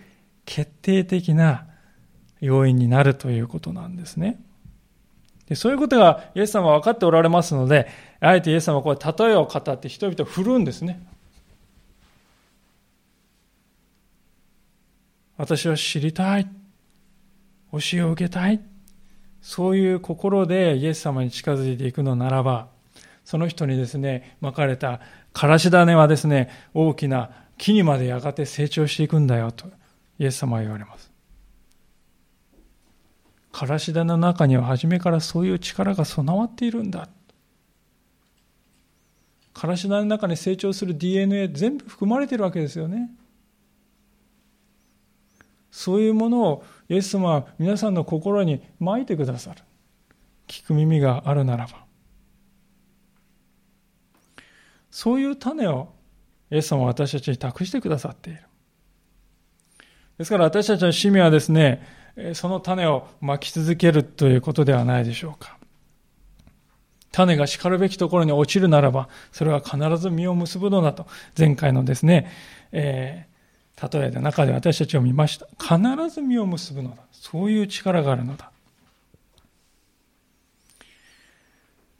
[0.45, 1.65] 決定的な
[2.39, 4.39] 要因になるということなんですね。
[5.47, 7.87] でそういうことがイエス様は分かっておられますので、
[8.19, 10.99] あえてイエス様はこれ例えを語って人々を振るんですね。
[15.37, 16.47] 私は知りたい。
[17.71, 18.59] 教えを受けたい。
[19.41, 22.67] そういう心でイエス様に近づいていくのならば、
[23.27, 25.01] その人にですね、巻かれた
[25.33, 29.67] からし種はですね、大きな木にまでやがて成長していくんだよと、
[30.17, 31.11] イエス様は言われます。
[33.51, 37.09] からし種の中には初めからそういう力が備わっているんだ。
[39.53, 43.11] からし種の中に成長する DNA 全部含まれているわけですよね。
[45.69, 49.63] そういうものをイエス様は皆さんの心にまいてくださる。
[50.47, 51.86] 聞く耳があるならば。
[54.89, 55.89] そういう種を
[56.51, 58.41] イエス様は私たちに託してくださっている。
[60.17, 61.83] ですから私たちの使命はですね、
[62.33, 65.57] その種をまき続けるということではないでしょうか。
[67.11, 71.07] 種が叱るべきところに落ちるならば、それは必ず実を結ぶのだと、
[71.37, 72.31] 前回のですね、
[72.71, 73.27] え
[73.91, 75.47] 例えの中で私たちを見ました。
[75.59, 76.97] 必ず実を結ぶのだ。
[77.11, 78.51] そういう力があるのだ。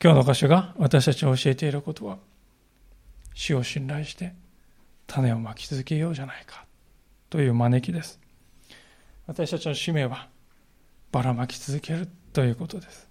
[0.04, 2.18] 今日の箇所が私たちに教えていることは、
[3.38, 4.34] 死を信頼して
[5.06, 6.66] 種をまき続けようじゃないか
[7.30, 8.20] という招きです。
[9.28, 10.28] 私たちの使命は
[11.12, 13.08] ばらまき続けるということです。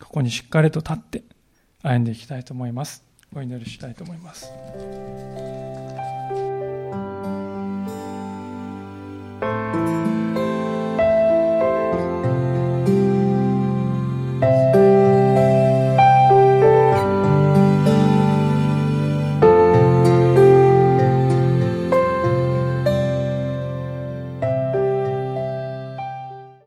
[0.00, 1.24] ここにしっかりと立って
[1.82, 3.04] 歩んでいきたいと思います。
[3.34, 4.52] お祈りしたいと思います。